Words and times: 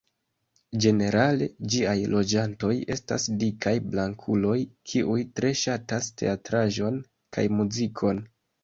Ĝenerale, 0.85 1.47
ĝiaj 1.73 1.93
loĝantoj 2.13 2.73
estas 2.97 3.27
dikaj 3.45 3.75
blankuloj 3.93 4.59
kiuj 4.91 5.21
tre 5.41 5.53
ŝatas 5.65 6.13
teatraĵon 6.25 7.03
kaj 7.39 7.51
muzikon. 7.61 8.29